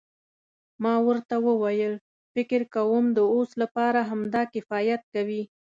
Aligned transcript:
ما 0.83 0.93
ورته 1.07 1.35
وویل 1.47 1.93
فکر 2.33 2.61
کوم 2.75 3.05
د 3.17 3.19
اوس 3.33 3.49
لپاره 3.61 3.99
همدا 4.09 4.41
کفایت 4.53 5.01
کوي. 5.13 5.41